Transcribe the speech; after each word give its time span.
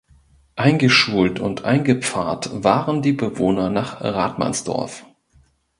Eingeschult 0.55 1.39
und 1.39 1.63
eingepfarrt 1.63 2.63
waren 2.63 3.03
die 3.03 3.13
Bewohner 3.13 3.69
nach 3.69 4.01
Rathmannsdorf. 4.01 5.05